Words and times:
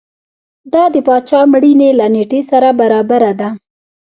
دا 0.73 0.83
د 0.93 0.95
پاچا 1.07 1.39
مړینې 1.51 1.89
له 1.99 2.05
نېټې 2.13 2.41
سره 2.51 2.69
برابره 2.79 3.31
ده. 3.39 3.49